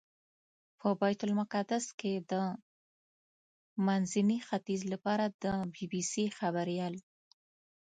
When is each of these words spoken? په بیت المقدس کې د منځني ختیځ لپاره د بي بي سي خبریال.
په 0.79 0.87
بیت 0.99 1.19
المقدس 1.27 1.85
کې 1.99 2.13
د 2.31 2.33
منځني 3.85 4.39
ختیځ 4.47 4.81
لپاره 4.93 5.25
د 5.43 5.45
بي 5.73 5.85
بي 5.91 6.01
سي 6.11 6.25
خبریال. 6.37 6.95